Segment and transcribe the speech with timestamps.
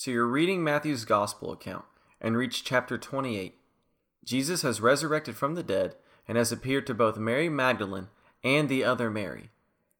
[0.00, 1.84] So you're reading Matthew's gospel account
[2.22, 3.58] and reach chapter 28.
[4.24, 5.94] Jesus has resurrected from the dead
[6.26, 8.08] and has appeared to both Mary Magdalene
[8.42, 9.50] and the other Mary.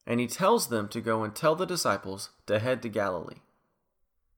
[0.06, 3.42] And he tells them to go and tell the disciples to head to Galilee.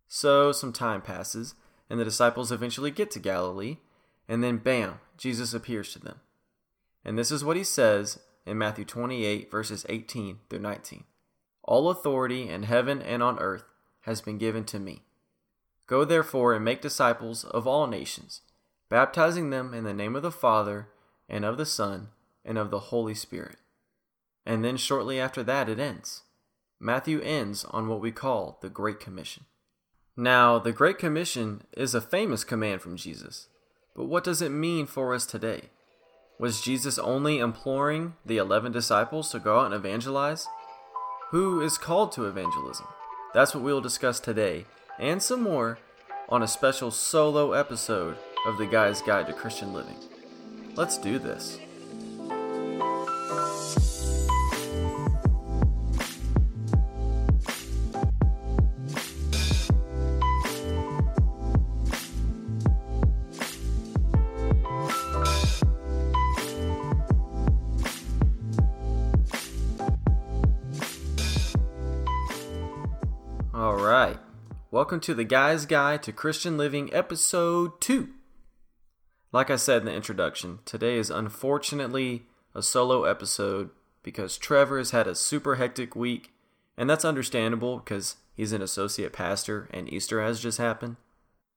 [0.08, 1.54] So some time passes,
[1.88, 3.76] and the disciples eventually get to Galilee,
[4.26, 6.18] and then bam, Jesus appears to them.
[7.04, 11.04] And this is what he says in Matthew 28, verses 18 through 19
[11.62, 13.62] All authority in heaven and on earth
[14.00, 15.04] has been given to me.
[15.86, 18.42] Go therefore and make disciples of all nations,
[18.88, 20.88] baptizing them in the name of the Father,
[21.28, 22.08] and of the Son,
[22.44, 23.56] and of the Holy Spirit.
[24.44, 26.22] And then shortly after that, it ends.
[26.80, 29.44] Matthew ends on what we call the Great Commission.
[30.16, 33.48] Now, the Great Commission is a famous command from Jesus,
[33.94, 35.70] but what does it mean for us today?
[36.38, 40.48] Was Jesus only imploring the 11 disciples to go out and evangelize?
[41.30, 42.86] Who is called to evangelism?
[43.32, 44.66] That's what we'll discuss today,
[45.02, 45.78] and some more,
[46.28, 48.16] on a special solo episode
[48.46, 49.96] of The Guy's Guide to Christian Living.
[50.76, 51.58] Let's do this.
[73.52, 74.01] All right.
[74.82, 78.08] Welcome to the Guy's Guide to Christian Living, episode 2.
[79.30, 83.70] Like I said in the introduction, today is unfortunately a solo episode
[84.02, 86.32] because Trevor has had a super hectic week,
[86.76, 90.96] and that's understandable because he's an associate pastor and Easter has just happened.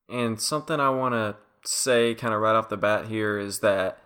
[0.07, 1.35] And something I want to
[1.67, 3.97] say kind of right off the bat here is that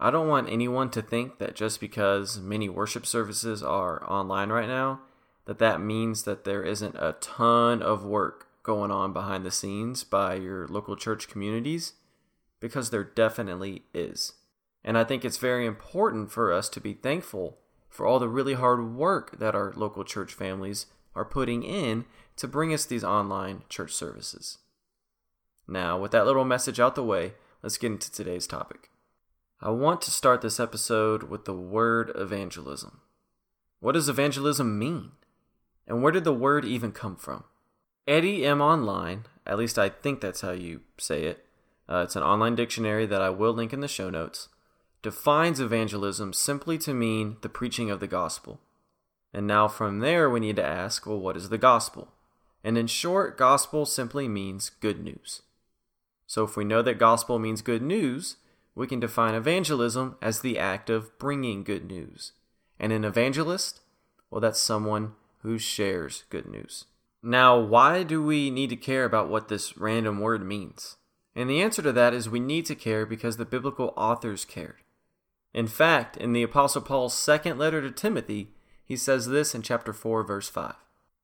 [0.00, 4.66] I don't want anyone to think that just because many worship services are online right
[4.66, 5.02] now,
[5.44, 10.02] that that means that there isn't a ton of work going on behind the scenes
[10.02, 11.92] by your local church communities
[12.58, 14.32] because there definitely is.
[14.82, 17.58] And I think it's very important for us to be thankful
[17.88, 22.06] for all the really hard work that our local church families are putting in
[22.36, 24.58] to bring us these online church services.
[25.68, 28.90] Now, with that little message out the way, let's get into today's topic.
[29.60, 33.00] I want to start this episode with the word evangelism.
[33.80, 35.12] What does evangelism mean?
[35.86, 37.44] And where did the word even come from?
[38.06, 41.46] Etymonline, at least I think that's how you say it,
[41.88, 44.48] uh, it's an online dictionary that I will link in the show notes,
[45.02, 48.60] defines evangelism simply to mean the preaching of the gospel.
[49.32, 52.08] And now from there, we need to ask, well, what is the gospel?
[52.62, 55.42] And in short, gospel simply means good news.
[56.26, 58.36] So if we know that gospel means good news,
[58.74, 62.32] we can define evangelism as the act of bringing good news.
[62.80, 63.80] And an evangelist,
[64.30, 66.86] well, that's someone who shares good news.
[67.26, 70.98] Now, why do we need to care about what this random word means?
[71.34, 74.82] And the answer to that is we need to care because the biblical authors cared.
[75.54, 78.50] In fact, in the Apostle Paul's second letter to Timothy,
[78.84, 80.74] he says this in chapter 4, verse 5.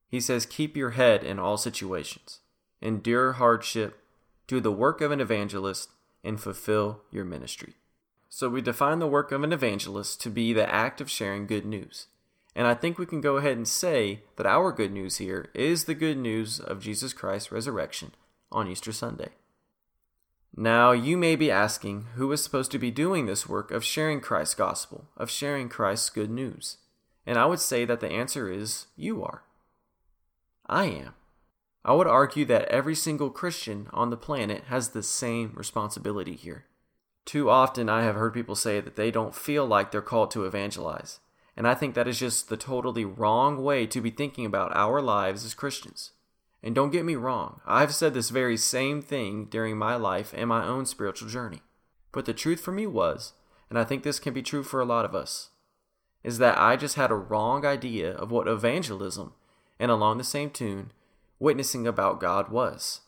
[0.07, 2.39] He says, Keep your head in all situations,
[2.81, 3.99] endure hardship,
[4.47, 5.91] do the work of an evangelist,
[6.23, 7.75] and fulfill your ministry.
[8.27, 11.65] So we define the work of an evangelist to be the act of sharing good
[11.65, 12.07] news.
[12.55, 15.85] And I think we can go ahead and say that our good news here is
[15.85, 18.11] the good news of Jesus Christ's resurrection
[18.51, 19.29] on Easter Sunday.
[20.55, 24.19] Now, you may be asking who is supposed to be doing this work of sharing
[24.19, 26.77] Christ's gospel, of sharing Christ's good news.
[27.25, 29.43] And I would say that the answer is you are.
[30.65, 31.13] I am.
[31.85, 36.65] I would argue that every single Christian on the planet has the same responsibility here.
[37.25, 40.45] Too often, I have heard people say that they don't feel like they're called to
[40.45, 41.19] evangelize.
[41.55, 45.01] And I think that is just the totally wrong way to be thinking about our
[45.01, 46.11] lives as Christians.
[46.63, 50.47] And don't get me wrong, I've said this very same thing during my life and
[50.47, 51.61] my own spiritual journey.
[52.11, 53.33] But the truth for me was,
[53.69, 55.49] and I think this can be true for a lot of us,
[56.23, 59.33] is that I just had a wrong idea of what evangelism,
[59.79, 60.91] and along the same tune,
[61.39, 63.01] witnessing about God was.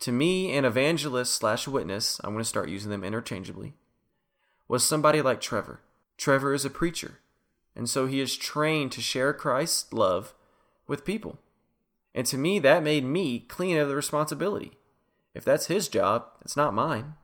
[0.00, 3.74] To me, an evangelist slash witness, I'm going to start using them interchangeably,
[4.68, 5.80] was somebody like Trevor.
[6.16, 7.18] Trevor is a preacher,
[7.76, 10.34] and so he is trained to share Christ's love
[10.88, 11.38] with people.
[12.14, 14.72] And to me, that made me clean of the responsibility.
[15.34, 17.14] If that's his job, it's not mine.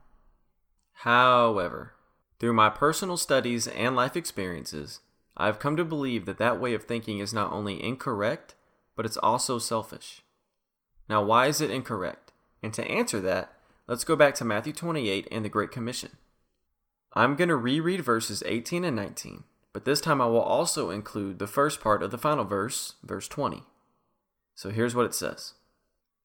[0.97, 1.93] However,
[2.39, 4.99] through my personal studies and life experiences,
[5.35, 8.53] I have come to believe that that way of thinking is not only incorrect,
[8.95, 10.21] but it's also selfish.
[11.09, 12.31] Now, why is it incorrect?
[12.61, 13.53] And to answer that,
[13.87, 16.11] let's go back to Matthew 28 and the Great Commission.
[17.13, 19.43] I'm going to reread verses 18 and 19,
[19.73, 23.27] but this time I will also include the first part of the final verse, verse
[23.27, 23.63] 20.
[24.55, 25.55] So here's what it says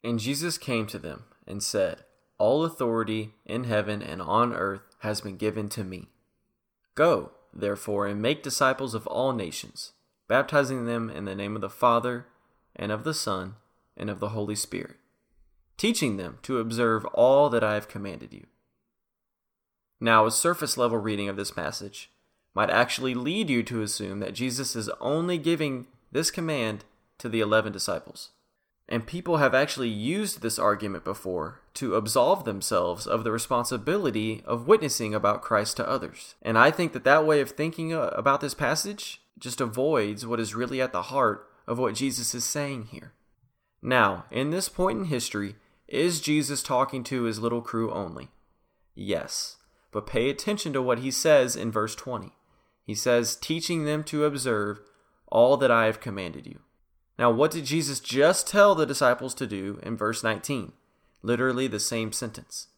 [0.05, 2.05] And Jesus came to them and said,
[2.37, 6.09] All authority in heaven and on earth has been given to me.
[6.95, 9.93] Go, therefore, and make disciples of all nations,
[10.29, 12.27] baptizing them in the name of the Father,
[12.77, 13.55] and of the Son,
[13.97, 14.97] and of the Holy Spirit,
[15.77, 18.47] teaching them to observe all that I have commanded you.
[20.00, 22.11] Now, a surface level reading of this passage
[22.58, 26.84] might actually lead you to assume that Jesus is only giving this command
[27.19, 28.31] to the eleven disciples.
[28.88, 34.66] And people have actually used this argument before to absolve themselves of the responsibility of
[34.66, 36.34] witnessing about Christ to others.
[36.43, 40.40] And I think that that way of thinking uh, about this passage just avoids what
[40.40, 43.12] is really at the heart of what Jesus is saying here.
[43.81, 45.54] Now, in this point in history,
[45.87, 48.31] is Jesus talking to his little crew only?
[48.96, 49.58] Yes,
[49.93, 52.32] but pay attention to what he says in verse 20.
[52.88, 54.81] He says, teaching them to observe
[55.26, 56.61] all that I have commanded you.
[57.19, 60.73] Now, what did Jesus just tell the disciples to do in verse 19?
[61.20, 62.69] Literally the same sentence.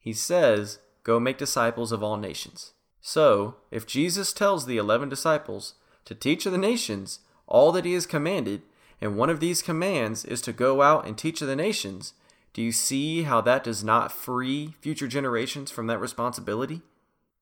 [0.00, 2.72] He says, Go make disciples of all nations.
[3.00, 5.74] So, if Jesus tells the eleven disciples
[6.06, 8.62] to teach the nations all that he has commanded,
[9.00, 12.14] and one of these commands is to go out and teach the nations,
[12.52, 16.82] do you see how that does not free future generations from that responsibility?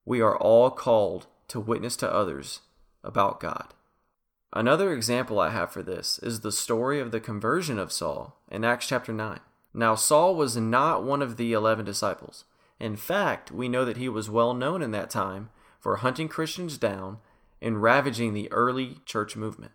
[0.05, 2.61] We are all called to witness to others
[3.03, 3.73] about God.
[4.53, 8.63] Another example I have for this is the story of the conversion of Saul in
[8.63, 9.39] Acts chapter 9.
[9.73, 12.45] Now, Saul was not one of the eleven disciples.
[12.79, 15.49] In fact, we know that he was well known in that time
[15.79, 17.19] for hunting Christians down
[17.61, 19.73] and ravaging the early church movement.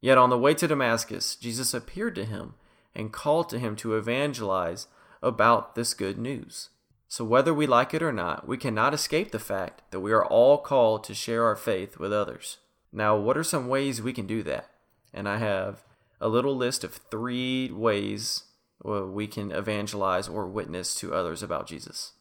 [0.00, 2.54] Yet on the way to Damascus, Jesus appeared to him
[2.94, 4.86] and called to him to evangelize
[5.22, 6.70] about this good news.
[7.10, 10.24] So, whether we like it or not, we cannot escape the fact that we are
[10.24, 12.58] all called to share our faith with others.
[12.92, 14.68] Now, what are some ways we can do that?
[15.14, 15.82] And I have
[16.20, 18.44] a little list of three ways
[18.86, 22.12] uh, we can evangelize or witness to others about Jesus.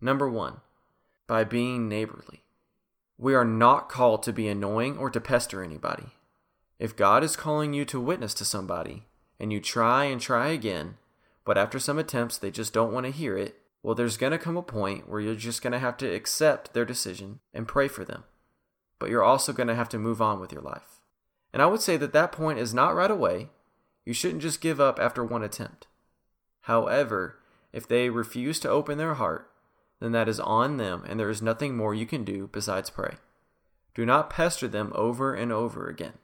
[0.00, 0.60] Number one,
[1.26, 2.42] by being neighborly.
[3.18, 6.06] We are not called to be annoying or to pester anybody.
[6.78, 9.04] If God is calling you to witness to somebody,
[9.38, 10.96] and you try and try again,
[11.44, 14.38] but after some attempts they just don't want to hear it, well, there's going to
[14.38, 17.88] come a point where you're just going to have to accept their decision and pray
[17.88, 18.24] for them
[19.00, 21.00] but you're also going to have to move on with your life.
[21.52, 23.48] And I would say that that point is not right away.
[24.04, 25.88] You shouldn't just give up after one attempt.
[26.62, 27.40] However,
[27.72, 29.50] if they refuse to open their heart,
[29.98, 33.14] then that is on them, and there is nothing more you can do besides pray.
[33.94, 36.18] Do not pester them over and over again.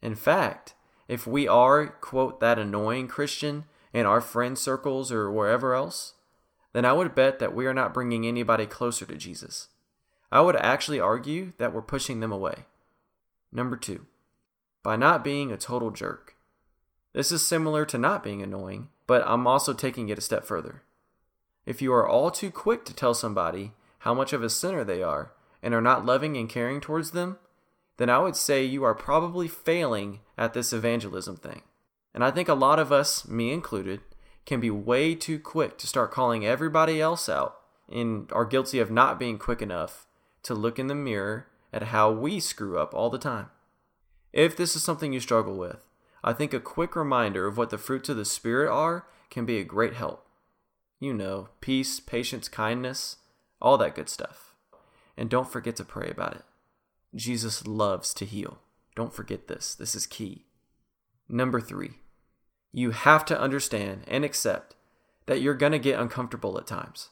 [0.00, 0.74] In fact,
[1.08, 6.14] if we are, quote, that annoying Christian in our friend circles or wherever else,
[6.76, 9.68] then I would bet that we are not bringing anybody closer to Jesus.
[10.30, 12.66] I would actually argue that we're pushing them away.
[13.50, 14.04] Number two,
[14.82, 16.36] by not being a total jerk.
[17.14, 20.82] This is similar to not being annoying, but I'm also taking it a step further.
[21.64, 25.02] If you are all too quick to tell somebody how much of a sinner they
[25.02, 25.32] are
[25.62, 27.38] and are not loving and caring towards them,
[27.96, 31.62] then I would say you are probably failing at this evangelism thing.
[32.12, 34.02] And I think a lot of us, me included,
[34.46, 37.56] can be way too quick to start calling everybody else out
[37.88, 40.06] and are guilty of not being quick enough
[40.44, 43.50] to look in the mirror at how we screw up all the time.
[44.32, 45.86] If this is something you struggle with,
[46.22, 49.58] I think a quick reminder of what the fruits of the Spirit are can be
[49.58, 50.26] a great help.
[51.00, 53.16] You know, peace, patience, kindness,
[53.60, 54.54] all that good stuff.
[55.16, 56.44] And don't forget to pray about it.
[57.14, 58.58] Jesus loves to heal.
[58.94, 59.74] Don't forget this.
[59.74, 60.46] This is key.
[61.28, 61.92] Number three,
[62.76, 64.74] you have to understand and accept
[65.24, 67.08] that you're going to get uncomfortable at times.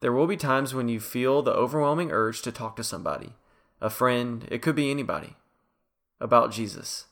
[0.00, 3.32] There will be times when you feel the overwhelming urge to talk to somebody,
[3.80, 5.36] a friend, it could be anybody,
[6.20, 7.06] about Jesus.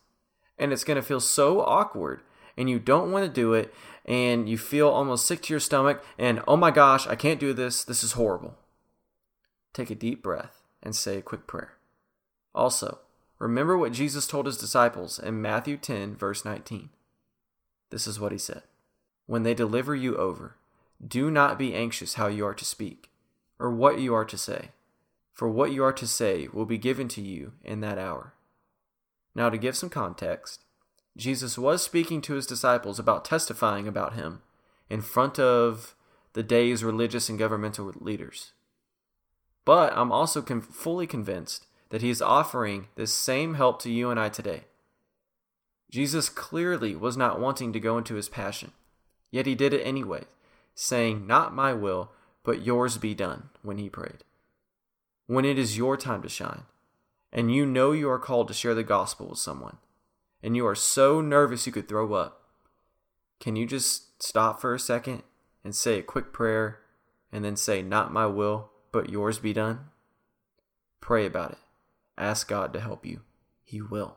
[0.58, 2.20] And it's going to feel so awkward
[2.54, 3.72] and you don't want to do it
[4.04, 7.54] and you feel almost sick to your stomach and oh my gosh, I can't do
[7.54, 7.82] this.
[7.82, 8.58] This is horrible.
[9.72, 11.78] Take a deep breath and say a quick prayer.
[12.54, 12.98] Also,
[13.38, 16.90] remember what Jesus told his disciples in Matthew 10, verse 19.
[17.90, 18.62] This is what he said
[19.26, 20.56] When they deliver you over,
[21.06, 23.10] do not be anxious how you are to speak,
[23.58, 24.70] or what you are to say,
[25.32, 28.34] for what you are to say will be given to you in that hour.
[29.34, 30.64] Now, to give some context,
[31.16, 34.42] Jesus was speaking to his disciples about testifying about him
[34.88, 35.94] in front of
[36.32, 38.52] the day's religious and governmental leaders.
[39.64, 44.18] But I'm also fully convinced that he is offering this same help to you and
[44.18, 44.64] I today.
[45.90, 48.72] Jesus clearly was not wanting to go into his passion,
[49.30, 50.24] yet he did it anyway
[50.80, 52.10] saying, Not my will,
[52.42, 54.24] but yours be done, when he prayed.
[55.26, 56.62] When it is your time to shine,
[57.32, 59.76] and you know you are called to share the gospel with someone,
[60.42, 62.42] and you are so nervous you could throw up,
[63.38, 65.22] can you just stop for a second
[65.62, 66.80] and say a quick prayer
[67.30, 69.80] and then say, Not my will, but yours be done?
[71.00, 71.58] Pray about it.
[72.18, 73.20] Ask God to help you.
[73.64, 74.16] He will.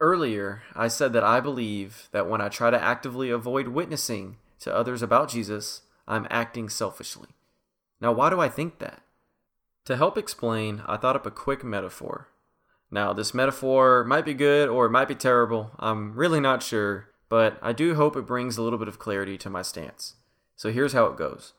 [0.00, 4.74] Earlier, I said that I believe that when I try to actively avoid witnessing to
[4.74, 7.30] others about Jesus, I'm acting selfishly.
[8.00, 9.02] Now, why do I think that?
[9.86, 12.28] To help explain, I thought up a quick metaphor.
[12.90, 15.72] Now, this metaphor might be good or it might be terrible.
[15.78, 19.36] I'm really not sure, but I do hope it brings a little bit of clarity
[19.38, 20.14] to my stance.
[20.54, 21.54] So here's how it goes.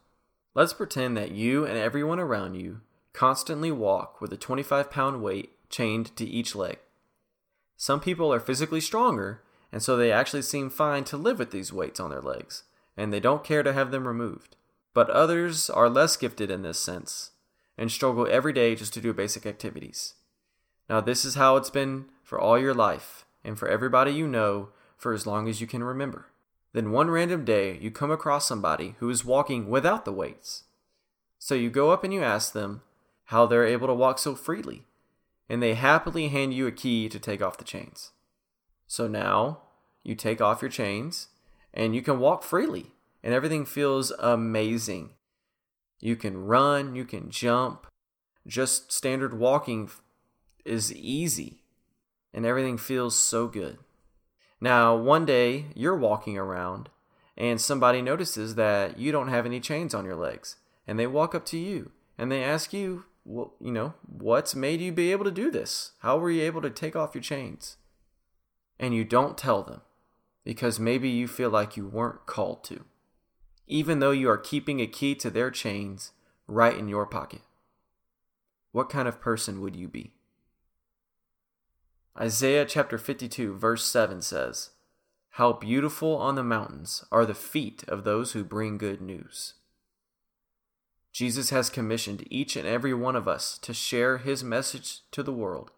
[0.56, 2.82] Let's pretend that you and everyone around you
[3.12, 6.80] constantly walk with a 25 pound weight chained to each leg.
[7.82, 11.72] Some people are physically stronger, and so they actually seem fine to live with these
[11.72, 12.64] weights on their legs,
[12.98, 14.58] and they don't care to have them removed.
[14.94, 17.32] But others are less gifted in this sense
[17.78, 20.16] and struggle every day just to do basic activities.
[20.90, 24.72] Now, this is how it's been for all your life and for everybody you know
[24.98, 26.26] for as long as you can remember.
[26.74, 30.64] Then one random day, you come across somebody who is walking without the weights.
[31.38, 32.82] So you go up and you ask them
[33.28, 34.84] how they're able to walk so freely,
[35.50, 38.12] and they happily hand you a key to take off the chains.
[38.88, 39.64] So now
[40.04, 41.30] you take off your chains
[41.74, 42.92] and you can walk freely,
[43.24, 45.12] and everything feels amazing.
[46.00, 47.88] You can run, you can jump.
[48.48, 49.90] Just standard walking
[50.66, 51.64] is easy,
[52.34, 53.80] and everything feels so good.
[54.62, 56.90] Now, one day you're walking around
[57.38, 61.34] and somebody notices that you don't have any chains on your legs, and they walk
[61.34, 65.24] up to you and they ask you, well, you know, what's made you be able
[65.24, 65.92] to do this?
[66.00, 67.78] How were you able to take off your chains?
[68.80, 69.82] And you don't tell them
[70.44, 72.86] because maybe you feel like you weren't called to,
[73.68, 76.12] even though you are keeping a key to their chains
[76.48, 77.42] right in your pocket.
[78.72, 80.14] What kind of person would you be?
[82.20, 84.72] Isaiah chapter 52, verse 7 says,
[85.32, 89.54] How beautiful on the mountains are the feet of those who bring good news.
[91.12, 95.34] Jesus has commissioned each and every one of us to share his message to the
[95.34, 95.72] world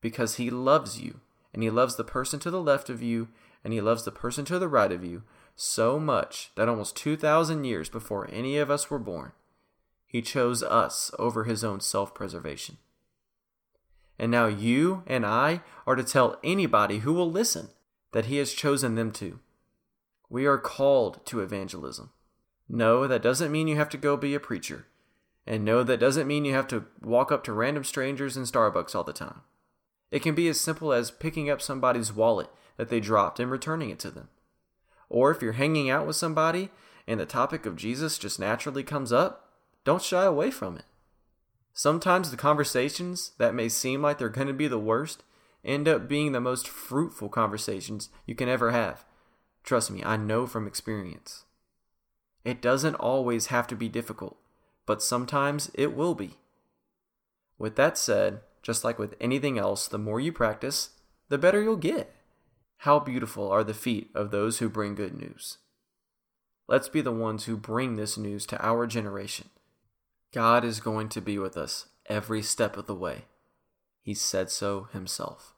[0.00, 1.20] because he loves you,
[1.54, 3.28] and he loves the person to the left of you,
[3.62, 5.22] and he loves the person to the right of you
[5.54, 9.30] so much that almost 2,000 years before any of us were born,
[10.06, 12.78] he chose us over his own self preservation.
[14.18, 17.70] And now you and I are to tell anybody who will listen
[18.12, 19.40] that He has chosen them to.
[20.28, 22.10] We are called to evangelism.
[22.68, 24.86] No, that doesn't mean you have to go be a preacher.
[25.46, 28.94] And no, that doesn't mean you have to walk up to random strangers in Starbucks
[28.94, 29.42] all the time.
[30.10, 33.90] It can be as simple as picking up somebody's wallet that they dropped and returning
[33.90, 34.28] it to them.
[35.08, 36.70] Or if you're hanging out with somebody
[37.06, 39.50] and the topic of Jesus just naturally comes up,
[39.84, 40.84] don't shy away from it.
[41.74, 45.22] Sometimes the conversations that may seem like they're going to be the worst
[45.64, 49.04] end up being the most fruitful conversations you can ever have.
[49.64, 51.44] Trust me, I know from experience.
[52.44, 54.36] It doesn't always have to be difficult,
[54.86, 56.38] but sometimes it will be.
[57.58, 60.90] With that said, just like with anything else, the more you practice,
[61.28, 62.14] the better you'll get.
[62.78, 65.58] How beautiful are the feet of those who bring good news.
[66.66, 69.50] Let's be the ones who bring this news to our generation.
[70.32, 73.26] God is going to be with us every step of the way.
[74.02, 75.54] He said so himself.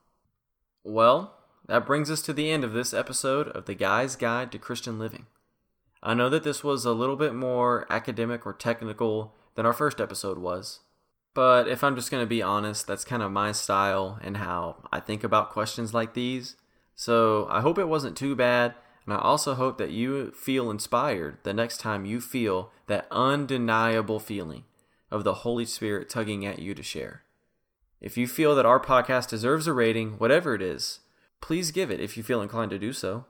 [0.82, 1.34] Well,
[1.66, 4.98] that brings us to the end of this episode of The Guy's Guide to Christian
[4.98, 5.26] Living.
[6.04, 10.02] I know that this was a little bit more academic or technical than our first
[10.02, 10.80] episode was,
[11.32, 14.84] but if I'm just going to be honest, that's kind of my style and how
[14.92, 16.56] I think about questions like these.
[16.94, 18.74] So I hope it wasn't too bad,
[19.06, 24.20] and I also hope that you feel inspired the next time you feel that undeniable
[24.20, 24.64] feeling
[25.10, 27.22] of the Holy Spirit tugging at you to share.
[28.02, 31.00] If you feel that our podcast deserves a rating, whatever it is,
[31.40, 33.24] please give it if you feel inclined to do so.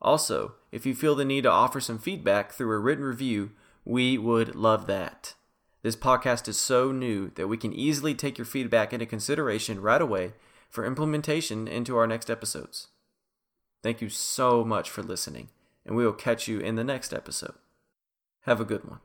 [0.00, 3.50] Also, if you feel the need to offer some feedback through a written review,
[3.84, 5.34] we would love that.
[5.82, 10.00] This podcast is so new that we can easily take your feedback into consideration right
[10.00, 10.32] away
[10.70, 12.88] for implementation into our next episodes.
[13.82, 15.50] Thank you so much for listening,
[15.84, 17.54] and we will catch you in the next episode.
[18.42, 19.00] Have a good one.